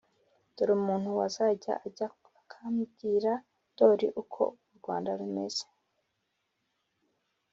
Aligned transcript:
dore 0.55 0.71
umuntu 0.79 1.07
wazajya 1.19 1.73
ajya 1.85 2.07
akabwira 2.39 3.31
ndoli 3.71 4.07
uko 4.21 4.41
u 4.71 4.73
rwanda 4.77 5.09
rumeze 5.19 5.65